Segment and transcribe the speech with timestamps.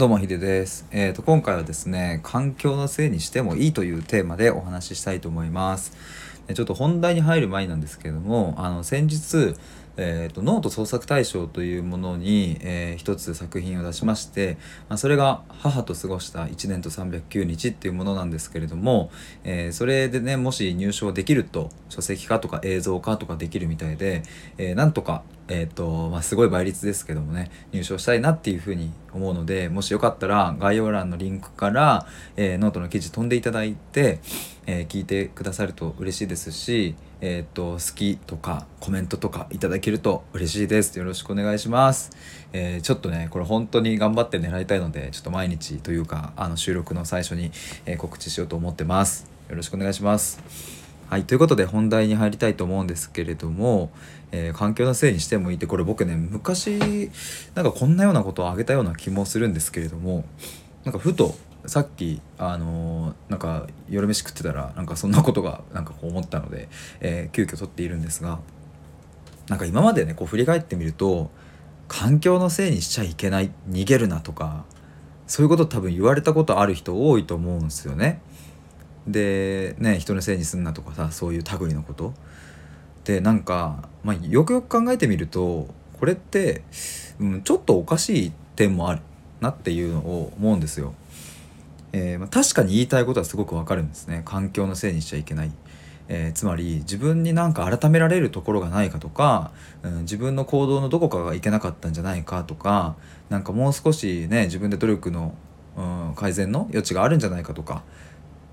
[0.00, 0.86] どうもヒデです。
[0.92, 5.92] えー、と今回はですね環境のせいにしてもいいというテーマでお話ししたいと思います。
[6.54, 9.54] ちょっと本題に入る前なんですけれどもあの先日、
[9.96, 14.58] えー、とノート創作大賞というものに、えー一つ作品を出しまして、
[14.88, 19.10] まあ、それが「母と過ごした1年と309日」っていうものなんですけれども、
[19.44, 24.22] えーそれでねもし入賞できると書籍化とか映像化とかできるみたいで、
[24.58, 25.22] えーなんとか
[25.52, 34.20] えーとまあ、すごい倍率ですけどもね入賞したいなっていうふうに思うのでもしよかったら概要欄のリンクから、えーノートの記事飛んでいただいて、
[34.66, 40.98] えー聞いてくださると嬉しいですし、えー、と好きとかコメントとかいただけると嬉しいです。
[40.98, 42.10] よろしくお願いします、
[42.52, 47.50] えーちょっとねこれ本当に頑張って狙いたいのでちょっと毎日というかあの収録の最初に、
[47.86, 49.30] え告知しようと思ってます。
[49.48, 50.40] よろしくお願いします。
[51.08, 53.90] はい、ということで本題に入りたいと思うんですけれども、
[54.30, 57.10] えー環境のせいにしてもいいってこれ僕ね昔
[57.54, 60.24] なんかこんなようなことを挙げたような気もするんですけれども
[60.84, 61.34] なんかふと
[61.66, 66.68] さっきあのーなんか夜飯食ってたらなんかそんなことがなんかこう思ったので、
[67.00, 68.38] えー急遽撮っているんですが
[69.50, 71.30] なんか今までねこう振り返ってみると
[71.88, 74.64] 環境のせいにしちゃいけない逃げるなとか
[75.26, 78.22] そういうこと多分言われたことある人多いと思うんですよね。
[79.08, 82.14] でね人のせいにすんなとかさそういう類のこと
[83.04, 85.66] でなんか、まあ、よくよく考えてみると
[85.98, 86.62] これって、
[87.18, 89.00] うん、ちょっとおかしい点もある
[89.40, 90.94] なっていうのを思うんですよ。
[91.92, 95.50] えーまあ、確かに言いたいことはすごくわかるんですね環境のせいにしちゃいけない、
[96.12, 102.96] えーつまり自分になんか改められるところがないかとか、うん、自分の行動のどこかがいけなかったんじゃないかとか
[103.30, 105.34] なんかもう少しね自分で努力の、
[105.76, 107.84] うん、改善の余地があるんじゃないかとか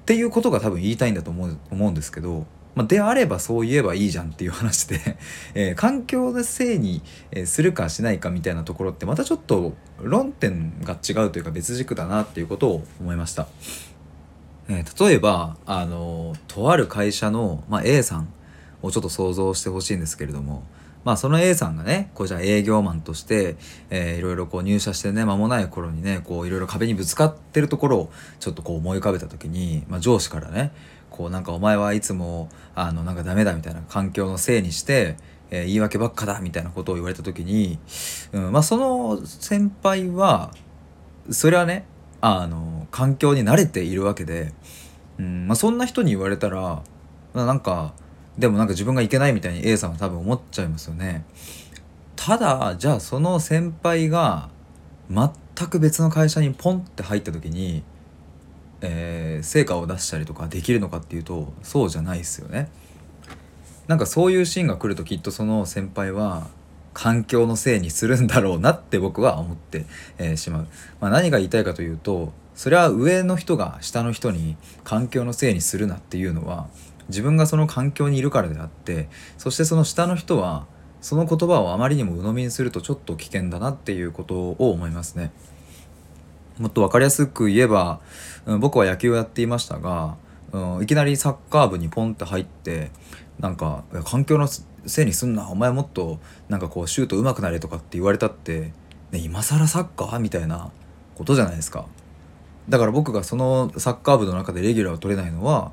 [0.01, 5.17] っていうことが多分言いたいんだと思う思うんですけど、まあ、であればそう言えばいいじゃんっていう話で、
[5.53, 7.01] えー環境のせいに
[7.43, 13.47] するかしないかみたいなところってまたちょっと論点が違うというか別軸だなっていうことを思いました。
[14.69, 18.27] えー例えばあのとある会社の、まあ、A さん
[18.81, 20.63] をちょっと想像してほしいんですけれども、
[21.03, 23.55] まあ、その A さんがねこうじゃあ営業マンとして、
[23.89, 30.71] えーいろいろこう入社してね間もない頃にねこういろいろ壁にぶつかってるところをちょっとこう思い浮かべた時に、まあ、上司からね
[31.09, 35.15] こうなんかお前はいつもあのなんかダメだみたいな環境のせいにして、
[35.49, 37.79] えー言い訳ばっかだみたいなことを言われた時に、
[38.33, 40.51] うんまあ、その先輩は
[41.31, 41.85] それはね
[42.19, 44.53] あの環境に慣れているわけで、
[45.19, 46.81] うんまあ、そんな人に言われたら、
[47.33, 47.93] まあ、なんか
[48.37, 51.25] でもなんか自分がいけないみたいに A さんは多分思っちゃいますよね。
[52.15, 54.49] ただじゃあその先輩が
[55.09, 55.29] 全
[55.69, 57.83] く別の会社にポンって入った時に、
[58.81, 62.69] えー成果を出したりとかできるのかっていうとそうじゃないですよね。
[63.87, 66.47] なんかそういうシーンが来るときっとその先輩は
[66.93, 69.85] 環境のせいにするんだろうなって僕は思って、
[70.17, 70.67] えーしまう、
[70.99, 76.67] まあ、何が言いたいかというとそれは上の人が下の人に環境のせいにするなっていうのは
[77.07, 79.07] 自分がその環境にいるからであって
[79.37, 80.65] そしてその下の人は
[80.99, 85.31] その言葉をあまりにも鵜呑みにするとちょっと危険だなっていうことを思いますね。
[86.57, 88.01] もっと分かりやすく言えば、
[88.59, 90.17] 僕は野球をやっていましたが、
[90.51, 92.89] うん、いきなりサッカー部にポンって入って
[93.39, 96.19] なんか環境のせいにすんなお前もっと
[96.49, 98.73] なんかこうシュート上手くなれとかって言われたって、
[99.11, 100.19] ね、今更サッカー？
[100.19, 100.71] みたいな
[101.13, 101.85] ことじゃないですか
[102.69, 105.71] だから僕がそのサッカー部の中でレギュラーを取れないのは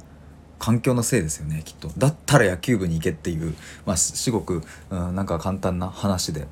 [0.59, 6.47] 環境のせいですよねきっとだったら野球部に行けっていうまあ至極、うん、なんか簡単な話で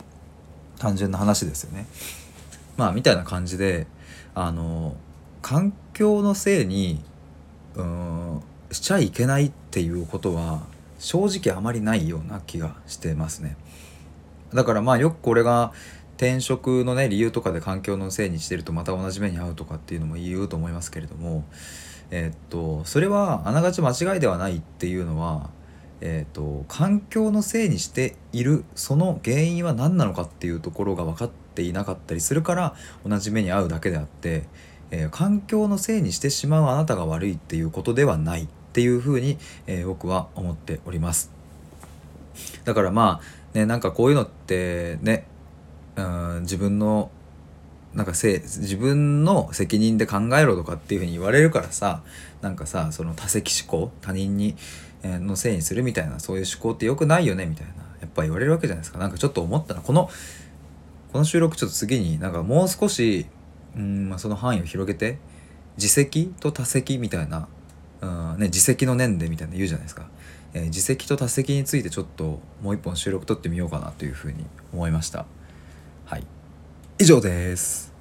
[0.79, 1.87] 単純な話ですよね
[2.77, 3.87] まあみたいな感じで
[4.35, 4.97] あの
[5.41, 7.01] 環境のせいに
[7.75, 10.63] うんしちゃいけないっていうことは
[10.99, 13.57] 正直あまりないような気がしてますね。
[14.55, 15.73] だからまあよくこれが
[16.23, 21.45] 転職のね理由とかで環境のせいにしてるとまた同じ目に遭うとかっていうのも言うと思いますけれども
[22.13, 25.51] えっとそれはあながち間違いではないっていうのは
[26.01, 34.45] えっと環境のせいにしているその原因は何なのかっていうところが分かっていなかったりするから同じ目に遭うだけであって、
[34.93, 41.33] えー環境のせいにしてしまうあなたが悪いっていうことではないっていうふうに、え僕は思っております。
[42.65, 43.21] だからま
[43.55, 45.27] あねなんかこういうのってね
[45.97, 47.11] うん自分の
[47.95, 52.03] なんかせ自分の責任で考えろとかっていうふうに言われるからさ
[52.41, 54.57] なんかさその多責思考他人に、
[55.03, 58.99] えーのせいにするみたいなそういう思考って良くないよねみたいなやっぱ言われるわけじゃないですか。
[58.99, 59.81] なんかちょっと思ったな。
[59.81, 60.11] この
[61.13, 63.27] この収録ちょっと次になんかもう少し
[63.77, 65.19] うん、まあ、その範囲を広げて
[65.77, 67.49] 自責と多責みたいな、
[68.01, 70.07] うんね、自責の念でみたいな言うじゃないですか、
[70.55, 75.27] えー自責と多責についてちょっともう一本収録撮ってみようかなというふうに思いました。
[76.13, 76.25] はい。
[76.99, 77.92] 以上です。